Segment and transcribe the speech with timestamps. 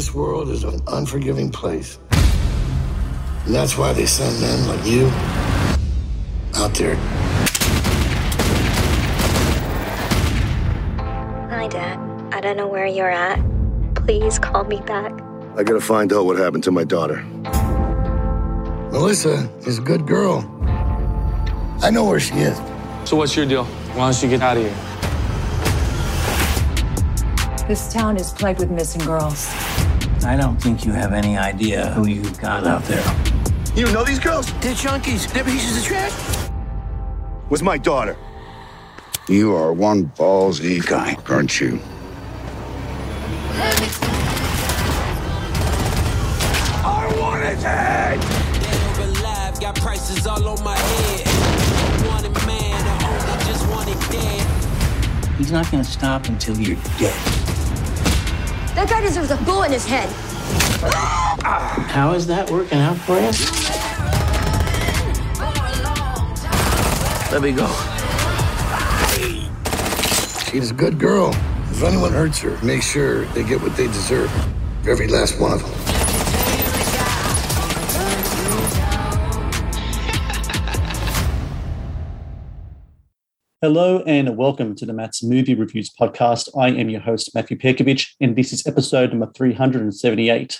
[0.00, 1.98] This world is an unforgiving place.
[3.44, 5.08] And that's why they send men like you
[6.56, 6.94] out there.
[11.50, 11.98] Hi, Dad.
[12.32, 13.44] I don't know where you're at.
[13.94, 15.12] Please call me back.
[15.58, 17.22] I gotta find out what happened to my daughter.
[18.92, 20.50] Melissa is a good girl.
[21.82, 22.56] I know where she is.
[23.04, 23.64] So what's your deal?
[23.64, 24.74] Why don't you get out of here?
[27.68, 29.48] This town is plagued with missing girls.
[30.24, 33.02] I don't think you have any idea who you've got out there.
[33.74, 34.46] You know these girls?
[34.60, 35.32] They're junkies.
[35.32, 36.50] They're pieces of trash.
[37.48, 38.16] Was my daughter.
[39.28, 41.80] You are one ballsy guy, aren't you?
[46.82, 48.20] I want his head!
[48.20, 52.06] Dead or alive, got prices all on my head.
[52.08, 55.36] Wanted man, I only just wanted dead.
[55.38, 57.39] He's not going to stop until you're dead.
[58.80, 60.08] That guy deserves a bullet in his head.
[61.90, 63.30] How is that working out for you?
[67.30, 67.66] Let me go.
[70.50, 71.34] She's a good girl.
[71.72, 74.32] If anyone hurts her, make sure they get what they deserve.
[74.88, 75.79] Every last one of them.
[83.62, 86.48] Hello and welcome to the Matt's Movie Reviews podcast.
[86.58, 90.58] I am your host, Matthew Perkovich, and this is episode number 378.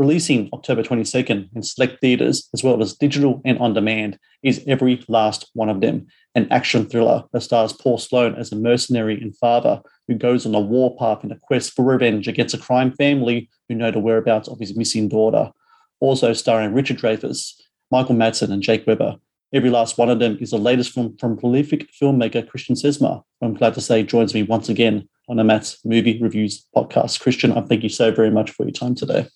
[0.00, 5.04] Releasing October 22nd in select theatres, as well as digital and on demand, is Every
[5.06, 9.36] Last One of Them, an action thriller that stars Paul Sloan as a mercenary and
[9.36, 13.48] father who goes on a warpath in a quest for revenge against a crime family
[13.68, 15.52] who know the whereabouts of his missing daughter.
[16.00, 17.52] Also starring Richard Dreyfuss,
[17.92, 19.18] Michael Madsen, and Jake Weber.
[19.54, 23.22] Every last one of them is the latest film from prolific filmmaker Christian Sesma.
[23.42, 27.20] I'm glad to say joins me once again on the Matt's Movie Reviews podcast.
[27.20, 29.28] Christian, I thank you so very much for your time today.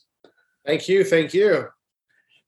[0.65, 1.05] Thank you.
[1.05, 1.69] Thank you.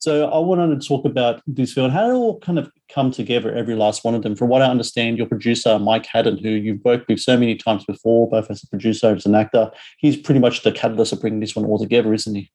[0.00, 1.90] So I wanted to talk about this film.
[1.90, 4.36] How did it all kind of come together, every last one of them?
[4.36, 7.84] From what I understand, your producer, Mike Hatton, who you've worked with so many times
[7.84, 11.20] before, both as a producer and as an actor, he's pretty much the catalyst of
[11.20, 12.50] bringing this one all together, isn't he?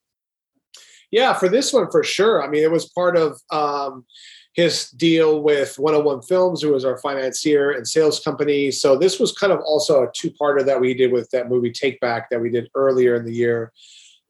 [1.12, 2.41] Yeah, for this one, for sure.
[2.41, 4.06] I mean, it was part of um,
[4.53, 8.69] his deal with 101 Films, who was our financier and sales company.
[8.72, 12.00] So this was kind of also a two-parter that we did with that movie Take
[12.00, 13.72] Back that we did earlier in the year.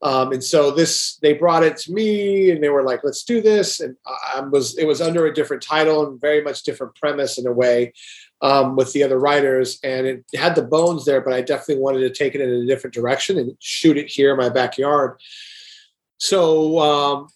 [0.02, 3.40] Um, and so this, they brought it to me, and they were like, "Let's do
[3.40, 7.38] this." And I was, it was under a different title and very much different premise
[7.38, 7.94] in a way
[8.42, 12.00] um, with the other writers, and it had the bones there, but I definitely wanted
[12.00, 15.18] to take it in a different direction and shoot it here in my backyard.
[16.18, 17.28] So um,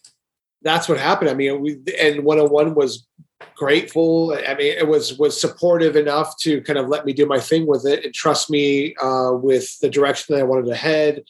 [0.61, 1.29] that's what happened.
[1.29, 3.07] I mean, we, and 101 was
[3.55, 4.33] grateful.
[4.33, 7.67] I mean, it was was supportive enough to kind of let me do my thing
[7.67, 11.23] with it and trust me uh, with the direction that I wanted to head,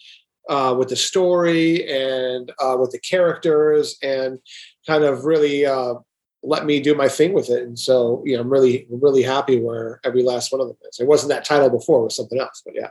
[0.50, 4.40] uh, with the story and uh, with the characters, and
[4.88, 5.96] kind of really uh,
[6.42, 7.64] let me do my thing with it.
[7.64, 11.00] And so, you know, I'm really really happy where every last one of them is.
[11.00, 12.62] It wasn't that title before; it was something else.
[12.66, 12.90] But yeah.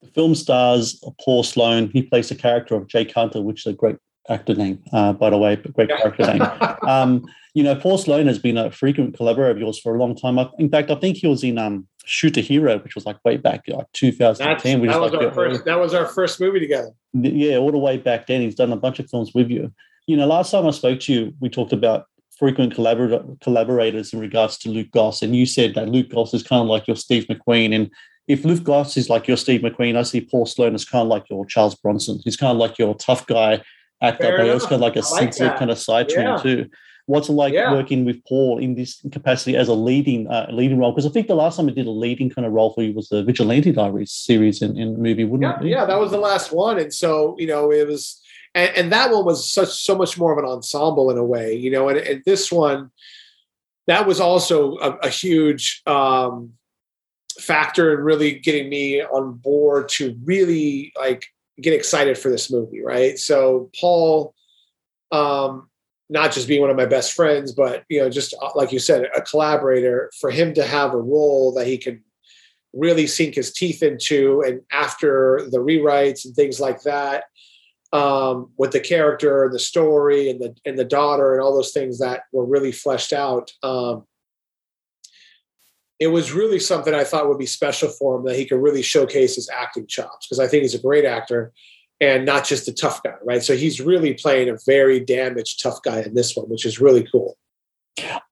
[0.00, 1.90] The film stars Paul Sloan.
[1.90, 3.96] He plays the character of Jake Hunter, which is a great
[4.28, 6.42] actor name, uh, by the way, but great character name.
[6.82, 7.24] Um,
[7.54, 10.36] you know, Paul Sloan has been a frequent collaborator of yours for a long time.
[10.58, 13.36] In fact, I think he was in um, Shoot a Hero, which was like way
[13.36, 14.80] back, like 2010.
[14.80, 16.90] Which that, was like our first, that was our first movie together.
[17.12, 18.40] Yeah, all the way back then.
[18.40, 19.72] He's done a bunch of films with you.
[20.06, 22.06] You know, last time I spoke to you, we talked about
[22.36, 26.42] frequent collaborator, collaborators in regards to Luke Goss, and you said that Luke Goss is
[26.42, 27.90] kind of like your Steve McQueen, and
[28.28, 31.08] if Luke Goss is like your Steve McQueen, I see Paul Sloan as kind of
[31.08, 32.20] like your Charles Bronson.
[32.24, 33.62] He's kind of like your tough guy
[34.02, 34.70] actor, Fair but he also enough.
[34.70, 35.58] got like a like sensitive that.
[35.58, 36.36] kind of side to Yeah.
[36.36, 36.70] him too.
[37.06, 37.72] What's it like Yeah.
[37.72, 40.92] working with Paul in this capacity as a leading uh, leading role?
[40.92, 42.92] Because I think the last time he did a leading kind of role for you
[42.94, 45.62] was the Vigilante Diaries series in, in the movie, wouldn't yeah, it?
[45.62, 45.68] be?
[45.70, 48.20] yeah, that was the last one, and so you know it was,
[48.54, 51.54] and, and that one was such so much more of an ensemble in a way,
[51.54, 52.90] you know, and, and this one,
[53.88, 56.52] that was also a, a huge um,
[57.40, 61.26] factor in really getting me on board to really like
[61.60, 63.18] get excited for this movie, right?
[63.18, 64.34] So Paul,
[65.10, 65.68] um,
[66.08, 68.78] not just being one of my best friends, but you know, just uh, like you
[68.78, 70.10] said, a collaborator.
[70.20, 72.02] For him to have a role that he can
[72.72, 77.24] really sink his teeth into, and after the rewrites and things like that,
[77.92, 81.72] um, with the character, and the story, and the and the daughter, and all those
[81.72, 83.52] things that were really fleshed out.
[83.62, 84.04] Um,
[86.02, 88.82] it was really something I thought would be special for him that he could really
[88.82, 91.52] showcase his acting chops because I think he's a great actor
[92.00, 93.40] and not just a tough guy, right?
[93.40, 97.06] So he's really playing a very damaged tough guy in this one, which is really
[97.12, 97.38] cool.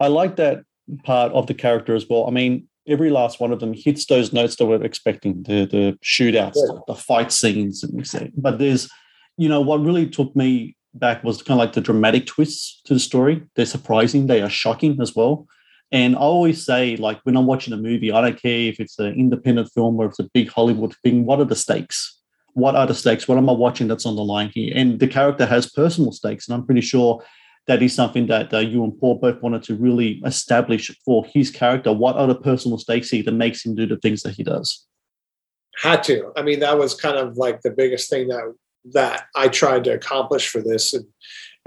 [0.01, 0.65] I like that
[1.05, 2.27] part of the character as well.
[2.27, 5.99] I mean, every last one of them hits those notes that we're expecting the the
[6.05, 6.81] shootouts, yeah.
[6.89, 8.33] the fight scenes, and we say.
[8.37, 8.91] But there's,
[9.37, 12.95] you know, what really took me back was kind of like the dramatic twists to
[12.95, 13.47] the story.
[13.55, 15.47] They're surprising, they are shocking as well.
[15.93, 18.99] And I always say, like, when I'm watching a movie, I don't care if it's
[18.99, 22.19] an independent film or it's a big Hollywood thing, what are the stakes?
[22.55, 23.27] What are the stakes?
[23.27, 24.73] What am I watching that's on the line here?
[24.75, 26.49] And the character has personal stakes.
[26.49, 27.23] And I'm pretty sure
[27.67, 31.51] that is something that uh, you and Paul both wanted to really establish for his
[31.51, 31.93] character.
[31.93, 34.87] What are the personal stakes here that makes him do the things that he does?
[35.81, 36.33] Had to.
[36.37, 38.55] I mean, that was kind of like the biggest thing that
[38.93, 41.05] that I tried to accomplish for this and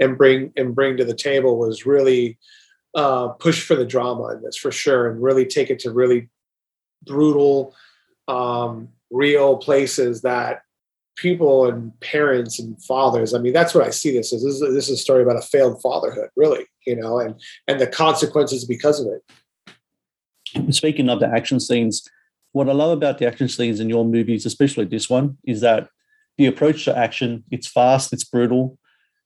[0.00, 2.38] and bring and bring to the table was really
[2.94, 6.28] uh, push for the drama in this for sure, and really take it to really
[7.06, 7.74] brutal,
[8.28, 10.62] um, real places that
[11.16, 13.34] people and parents and fathers.
[13.34, 14.42] I mean, that's what I see this as.
[14.42, 17.80] This is, this is a story about a failed fatherhood, really, you know, and and
[17.80, 20.74] the consequences because of it.
[20.74, 22.08] Speaking of the action scenes,
[22.52, 25.88] what I love about the action scenes in your movies, especially this one, is that
[26.38, 28.78] the approach to action, it's fast, it's brutal,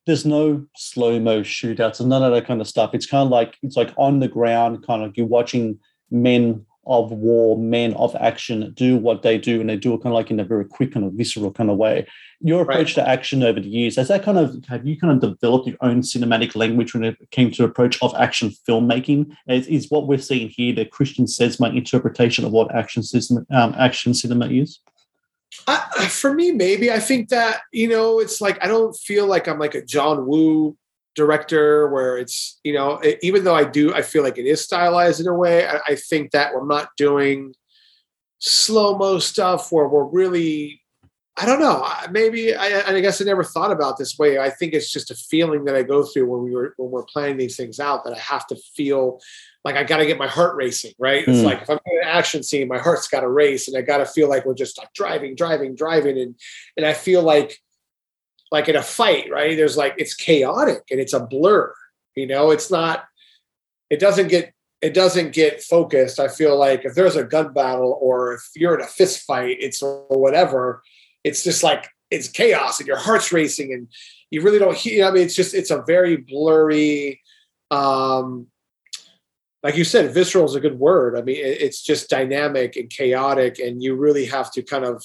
[0.09, 2.95] there's no slow mo shootouts and none of that kind of stuff.
[2.95, 5.79] It's kind of like it's like on the ground, kind of you're watching
[6.11, 10.07] men of war, men of action do what they do, and they do it kind
[10.07, 12.07] of like in a very quick kind of visceral kind of way.
[12.41, 13.05] Your approach right.
[13.05, 15.77] to action over the years has that kind of have you kind of developed your
[15.83, 19.37] own cinematic language when it came to approach of action filmmaking?
[19.47, 23.75] Is, is what we're seeing here the Christian Sesma interpretation of what action cinema, um,
[23.77, 24.81] action cinema is?
[25.69, 29.47] I, for me, maybe I think that you know, it's like I don't feel like
[29.47, 30.77] I'm like a John Woo
[31.15, 34.63] director where it's you know, it, even though I do, I feel like it is
[34.63, 35.67] stylized in a way.
[35.67, 37.55] I, I think that we're not doing
[38.39, 40.81] slow mo stuff where we're really
[41.41, 41.89] I don't know.
[42.11, 44.39] Maybe I, I, guess I never thought about this way.
[44.39, 47.05] I think it's just a feeling that I go through when we were when we're
[47.05, 49.21] planning these things out that I have to feel
[49.65, 51.27] like I got to get my heart racing, right?
[51.27, 51.45] It's mm.
[51.45, 53.99] like if I'm in an action scene, my heart's got to race, and I got
[53.99, 56.35] to feel like we're just like driving, driving, driving, and
[56.77, 57.61] and I feel like
[58.51, 59.57] like in a fight, right?
[59.57, 61.73] There's like it's chaotic and it's a blur.
[62.17, 63.05] You know, it's not.
[63.91, 66.21] It doesn't get it doesn't get focused.
[66.21, 69.57] I feel like if there's a gun battle or if you're in a fist fight,
[69.61, 70.83] it's or whatever.
[71.25, 73.89] It's just like it's chaos and your heart's racing and
[74.31, 74.73] you really don't.
[74.73, 77.21] Know, I mean, it's just it's a very blurry.
[77.71, 78.47] um
[79.63, 81.19] like you said, visceral is a good word.
[81.19, 85.05] I mean, it's just dynamic and chaotic, and you really have to kind of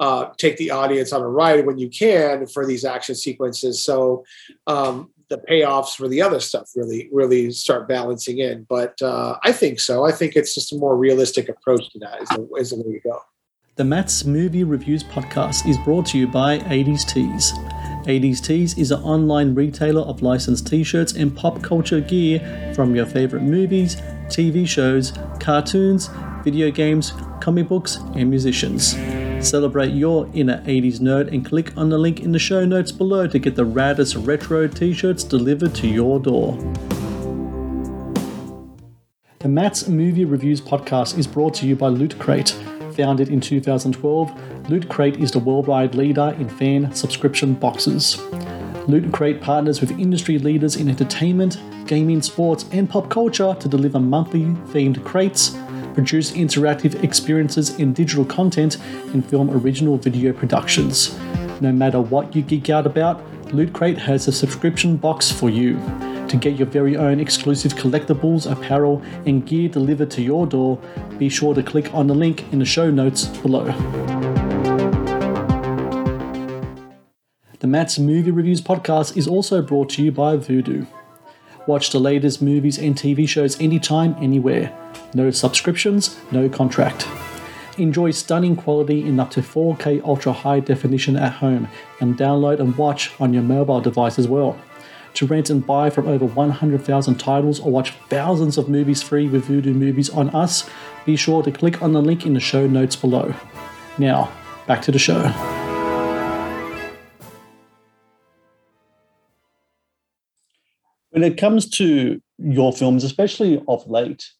[0.00, 3.84] uh, take the audience on a ride when you can for these action sequences.
[3.84, 4.24] So
[4.66, 8.66] um, the payoffs for the other stuff really, really start balancing in.
[8.68, 10.04] But uh, I think so.
[10.04, 12.22] I think it's just a more realistic approach to that.
[12.22, 13.20] Is the, is the way to go.
[13.74, 17.52] The Matt's Movie Reviews podcast is brought to you by 80s Tees.
[18.06, 22.94] 80s Tees is an online retailer of licensed t shirts and pop culture gear from
[22.94, 23.96] your favorite movies,
[24.26, 26.10] TV shows, cartoons,
[26.44, 28.94] video games, comic books, and musicians.
[29.40, 33.26] Celebrate your inner 80s nerd and click on the link in the show notes below
[33.26, 36.58] to get the raddest retro t shirts delivered to your door.
[39.38, 42.54] The Matt's Movie Reviews podcast is brought to you by Loot Crate
[43.02, 48.16] Founded in 2012, Loot Crate is the worldwide leader in fan subscription boxes.
[48.86, 53.98] Loot Crate partners with industry leaders in entertainment, gaming, sports, and pop culture to deliver
[53.98, 55.56] monthly themed crates,
[55.94, 58.78] produce interactive experiences in digital content,
[59.12, 61.18] and film original video productions.
[61.60, 63.20] No matter what you geek out about,
[63.52, 65.76] Loot Crate has a subscription box for you.
[66.32, 70.78] To get your very own exclusive collectibles, apparel, and gear delivered to your door,
[71.18, 73.66] be sure to click on the link in the show notes below.
[77.58, 80.86] The Matt's Movie Reviews podcast is also brought to you by Vudu.
[81.66, 84.74] Watch the latest movies and TV shows anytime, anywhere.
[85.12, 87.06] No subscriptions, no contract.
[87.76, 91.68] Enjoy stunning quality in up to 4K ultra high definition at home
[92.00, 94.58] and download and watch on your mobile device as well
[95.14, 99.46] to rent and buy from over 100,000 titles or watch thousands of movies free with
[99.46, 100.68] Vudu Movies on us,
[101.04, 103.34] be sure to click on the link in the show notes below.
[103.98, 104.32] Now,
[104.66, 105.22] back to the show.
[111.10, 114.30] When it comes to your films, especially of late,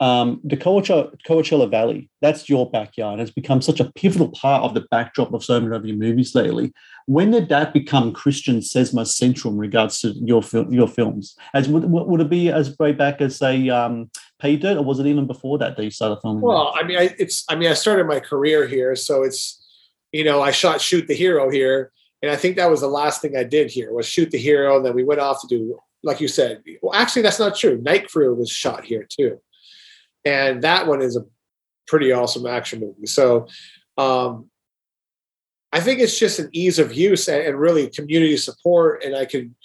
[0.00, 4.86] um, the Coachella, Valley, that's your backyard, has become such a pivotal part of the
[4.92, 6.72] backdrop of so many of your movies lately.
[7.06, 11.36] When did that become Christian Sesma central in regards to your your films?
[11.52, 14.08] As would, would it be as way back as say um,
[14.40, 16.42] Paydirt, or was it even before that that you started filming?
[16.42, 19.64] Well, I mean, I, it's I mean, I started my career here, so it's
[20.12, 21.90] you know, I shot Shoot the Hero here,
[22.22, 24.76] and I think that was the last thing I did here was Shoot the Hero,
[24.76, 26.62] and then we went off to do, like you said.
[26.82, 27.80] Well, actually, that's not true.
[27.82, 29.40] Night Crew was shot here too
[30.28, 31.24] and that one is a
[31.86, 33.06] pretty awesome action movie.
[33.06, 33.48] So
[33.96, 34.50] um,
[35.72, 39.24] I think it's just an ease of use and, and, really community support, and I
[39.24, 39.56] can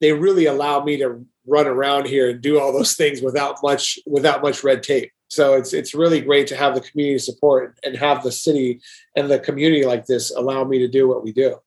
[0.00, 3.98] they really allow me to run around here and do all those things without much
[4.06, 5.12] without much red tape.
[5.28, 8.80] So it's it's really great to have the community support and have the city
[9.16, 11.58] and the community like this allow me to do what we do.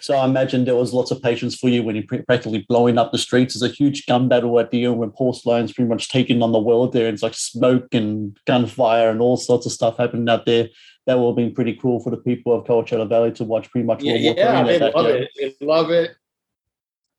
[0.00, 3.10] So I imagine there was lots of patience for you when you're practically blowing up
[3.10, 3.58] the streets.
[3.58, 6.52] There's a huge gun battle at the end when Paul Sloan's pretty much taking on
[6.52, 7.06] the world there.
[7.06, 10.68] and It's like smoke and gunfire and all sorts of stuff happening out there.
[11.06, 13.86] That will have been pretty cool for the people of Coachella Valley to watch pretty
[13.86, 14.02] much.
[14.02, 15.30] Yeah, yeah they love it.
[15.36, 16.16] They love it.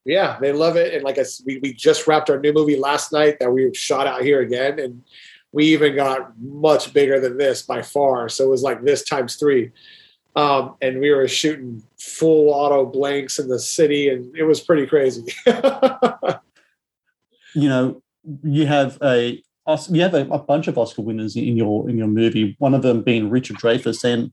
[0.05, 0.93] Yeah, they love it.
[0.93, 3.73] And like I said, we, we just wrapped our new movie last night that we
[3.73, 4.79] shot out here again.
[4.79, 5.03] And
[5.51, 8.29] we even got much bigger than this by far.
[8.29, 9.71] So it was like this times three.
[10.35, 14.85] Um, and we were shooting full auto blanks in the city, and it was pretty
[14.85, 15.33] crazy.
[17.55, 18.01] you know,
[18.43, 19.41] you have a
[19.89, 22.55] you have a, a, bunch of Oscar winners in your in your movie.
[22.59, 24.31] One of them being Richard Dreyfuss, and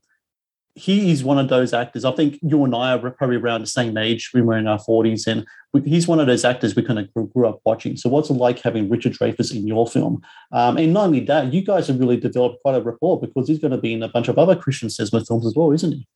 [0.75, 2.05] he is one of those actors.
[2.05, 4.31] I think you and I are probably around the same age.
[4.33, 7.13] We were in our forties, and we, he's one of those actors we kind of
[7.13, 7.97] grew, grew, up watching.
[7.97, 10.23] So, what's it like having Richard Dreyfuss in your film?
[10.51, 13.59] Um, and not only that, you guys have really developed quite a rapport because he's
[13.59, 16.07] going to be in a bunch of other Christian Sesma films as well, isn't he?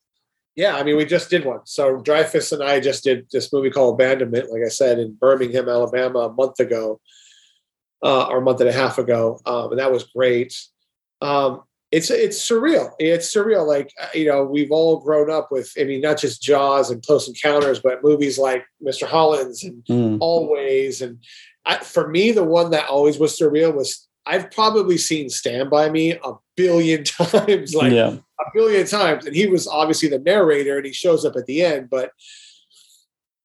[0.55, 1.59] Yeah, I mean, we just did one.
[1.65, 5.69] So Dreyfuss and I just did this movie called Abandonment, like I said, in Birmingham,
[5.69, 6.99] Alabama, a month ago,
[8.03, 10.59] uh, or a month and a half ago, um, and that was great.
[11.21, 11.61] Um,
[11.91, 12.91] it's it's surreal.
[12.99, 13.65] It's surreal.
[13.65, 15.71] Like uh, you know, we've all grown up with.
[15.79, 19.07] I mean, not just Jaws and Close Encounters, but movies like Mr.
[19.07, 20.17] Holland's and mm.
[20.19, 21.01] Always.
[21.01, 21.19] And
[21.65, 25.89] I, for me, the one that always was surreal was I've probably seen Stand by
[25.89, 28.17] Me a billion times, like yeah.
[28.39, 29.25] a billion times.
[29.25, 31.89] And he was obviously the narrator, and he shows up at the end.
[31.89, 32.11] But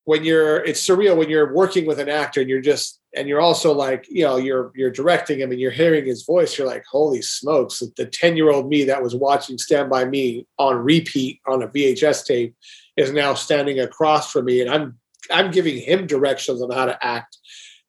[0.05, 3.41] when you're, it's surreal when you're working with an actor and you're just and you're
[3.41, 6.57] also like you know you're you're directing him and you're hearing his voice.
[6.57, 10.47] You're like holy smokes the 10 year old me that was watching stand by me
[10.59, 12.55] on repeat on a vhs tape
[12.97, 14.99] is now standing across from me and i'm
[15.31, 17.39] i'm giving him directions on how to act.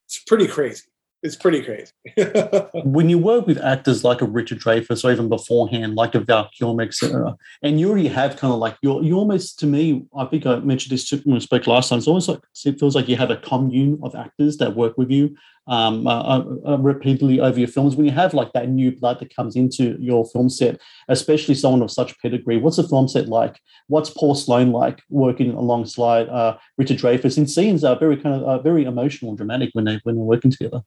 [0.06, 0.84] It's pretty crazy
[1.24, 1.92] it's pretty crazy.
[2.84, 6.50] when you work with actors like a Richard Dreyfuss or even beforehand, like a Val
[6.58, 10.26] Kilmer, etc., and you already have kind of like you're you almost to me, I
[10.26, 12.00] think I mentioned this when we spoke last time.
[12.00, 15.10] It's almost like it feels like you have a commune of actors that work with
[15.10, 15.34] you
[15.68, 17.96] um, uh, uh, uh, repeatedly over your films.
[17.96, 21.82] When you have like that new blood that comes into your film set, especially someone
[21.82, 23.62] of such pedigree, what's the film set like?
[23.88, 27.38] What's Paul Sloan like working alongside uh, Richard Dreyfuss?
[27.38, 30.16] In scenes that are very kind of uh, very emotional and dramatic when they when
[30.16, 30.82] they're working together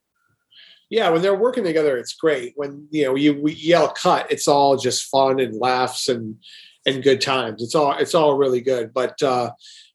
[0.88, 2.52] yeah, when they're working together, it's great.
[2.56, 6.36] When you know you we yell cut, it's all just fun and laughs and
[6.86, 7.62] and good times.
[7.62, 8.94] It's all it's all really good.
[8.94, 9.50] But uh,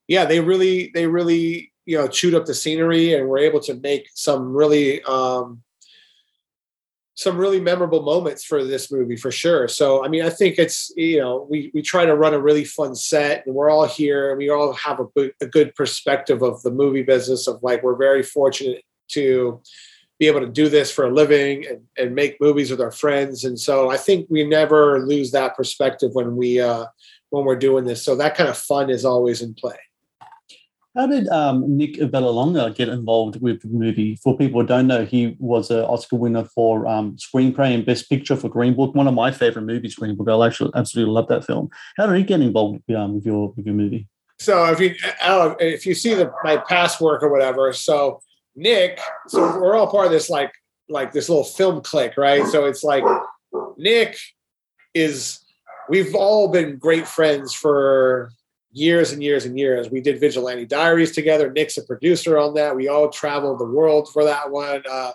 [0.08, 3.76] yeah, they really they really you know chewed up the scenery and were able to
[3.76, 5.62] make some really um,
[7.16, 9.70] some really memorable moments for this movie for sure.
[9.70, 12.66] So I mean, I think it's you know we we try to run a really
[12.66, 16.62] fun set, and we're all here, and we all have a, a good perspective of
[16.64, 17.48] the movie business.
[17.48, 19.62] Of like, we're very fortunate to
[20.22, 23.44] be able to do this for a living and, and make movies with our friends.
[23.44, 26.86] And so I think we never lose that perspective when we uh,
[27.32, 28.06] when we're doing this.
[28.06, 29.80] So that kind of fun is always in play.
[30.96, 34.20] How did um, Nick Vallelonga get involved with the movie?
[34.22, 38.08] For people who don't know, he was an Oscar winner for um, screenplay and Best
[38.08, 40.30] Picture for Green Book, one of my favorite movies, Green Book.
[40.30, 41.70] I actually absolutely love that film.
[41.98, 44.08] How did he get involved um, with your with your movie?
[44.38, 44.94] So if you
[45.60, 48.22] if you see the my past work or whatever, so
[48.56, 50.52] Nick, so we're all part of this like
[50.90, 52.46] like this little film clique, right?
[52.48, 53.04] So it's like
[53.78, 54.18] Nick
[54.94, 55.40] is
[55.90, 58.32] we've all been great friends for
[58.74, 59.90] years and years and years.
[59.90, 61.52] We did Vigilante Diaries together.
[61.52, 62.76] Nick's a producer on that.
[62.76, 64.84] We all traveled the world for that one.
[64.90, 65.12] Uh,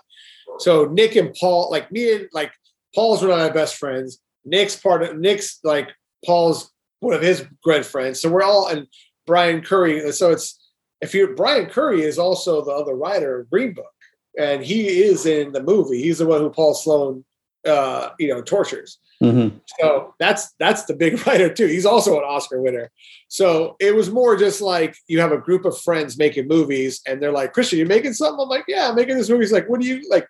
[0.59, 2.51] so Nick and Paul, like me and like
[2.93, 4.19] Paul's one of my best friends.
[4.45, 5.89] Nick's part of Nick's like
[6.25, 8.21] Paul's one of his good friends.
[8.21, 8.87] So we're all and
[9.25, 10.11] Brian Currie.
[10.11, 10.66] So it's
[11.01, 13.93] if you're Brian Currie is also the other writer of Green Book,
[14.37, 16.01] and he is in the movie.
[16.01, 17.25] He's the one who Paul Sloan,
[17.65, 18.99] uh, you know, tortures.
[19.21, 19.57] Mm-hmm.
[19.79, 21.67] So that's that's the big writer too.
[21.67, 22.91] He's also an Oscar winner.
[23.29, 27.21] So it was more just like you have a group of friends making movies, and
[27.21, 29.69] they're like, "Christian, you're making something?" I'm like, "Yeah, I'm making this movie." He's like,
[29.69, 30.27] "What do you like?"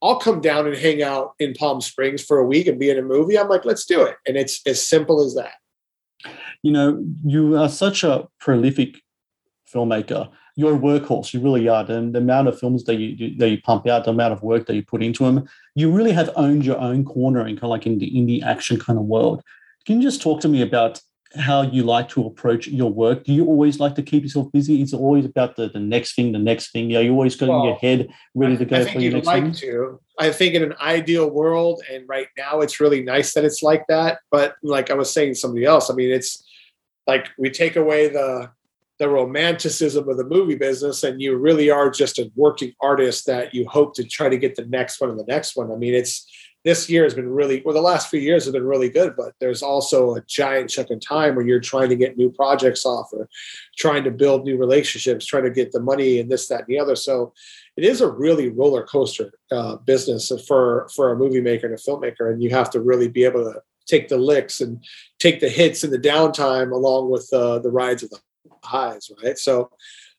[0.00, 2.98] I'll come down and hang out in Palm Springs for a week and be in
[2.98, 3.36] a movie.
[3.36, 4.16] I'm like, let's do it.
[4.26, 5.54] And it's as simple as that.
[6.62, 9.00] You know, you are such a prolific
[9.72, 10.30] filmmaker.
[10.56, 11.32] You're a workhorse.
[11.32, 11.84] You really are.
[11.90, 14.66] And the amount of films that you that you pump out, the amount of work
[14.66, 17.70] that you put into them, you really have owned your own corner in kind of
[17.70, 19.42] like in the indie action kind of world.
[19.86, 21.00] Can you just talk to me about
[21.36, 23.24] how you like to approach your work?
[23.24, 24.80] Do you always like to keep yourself busy?
[24.80, 26.94] Is it always about the, the next thing, the next thing?
[26.96, 29.52] Are you always got well, your head ready to go for your next like thing?
[29.52, 30.00] To.
[30.18, 33.86] I think in an ideal world, and right now it's really nice that it's like
[33.88, 34.20] that.
[34.30, 36.42] But like I was saying to somebody else, I mean, it's
[37.06, 38.50] like we take away the
[38.98, 43.54] the romanticism of the movie business and you really are just a working artist that
[43.54, 45.70] you hope to try to get the next one and the next one.
[45.70, 46.26] I mean, it's
[46.64, 49.32] this year has been really well the last few years have been really good but
[49.40, 53.08] there's also a giant chunk of time where you're trying to get new projects off
[53.12, 53.28] or
[53.78, 56.78] trying to build new relationships trying to get the money and this that and the
[56.78, 57.32] other so
[57.76, 61.78] it is a really roller coaster uh, business for for a movie maker and a
[61.78, 64.84] filmmaker and you have to really be able to take the licks and
[65.18, 68.18] take the hits and the downtime along with uh, the rides of the
[68.64, 69.70] highs right so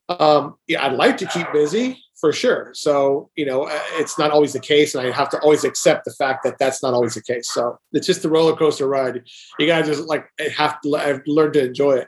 [0.09, 2.71] um, yeah i'd like to keep busy for sure.
[2.73, 4.93] So, you know, uh, it's not always the case.
[4.93, 7.49] And I have to always accept the fact that that's not always the case.
[7.51, 9.23] So it's just the roller coaster ride.
[9.57, 12.07] You to just like have to I've learned to enjoy it.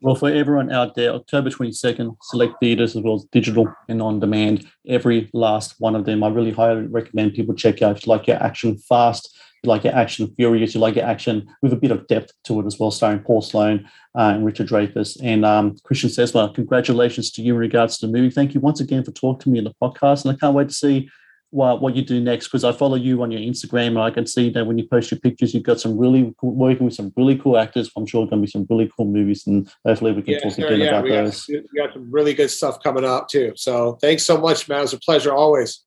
[0.00, 4.20] Well, for everyone out there, October 22nd, select theaters as well as digital and on
[4.20, 4.66] demand.
[4.86, 6.22] Every last one of them.
[6.22, 7.96] I really highly recommend people check out.
[7.96, 9.34] If you like your action fast,
[9.64, 12.60] you like your action furious, you like your action with a bit of depth to
[12.60, 16.54] it as well, starring Paul Sloan uh, and Richard Dreyfuss and um, Christian Sesma.
[16.54, 18.30] Congratulations to you in regards to the movie.
[18.30, 20.68] Thank you once again for talking to me in the podcast, and I can't wait
[20.68, 21.08] to see
[21.54, 24.26] what, what you do next because I follow you on your Instagram and I can
[24.26, 27.12] see that when you post your pictures, you've got some really cool, working with some
[27.16, 27.90] really cool actors.
[27.96, 30.54] I'm sure going to be some really cool movies, and hopefully we can yeah, talk
[30.54, 31.46] sure, again yeah, about we those.
[31.46, 33.52] Got, we got some really good stuff coming up too.
[33.54, 34.78] So thanks so much, man.
[34.78, 35.80] It was a pleasure always.